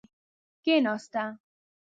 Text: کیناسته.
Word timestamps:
کیناسته. 0.63 1.23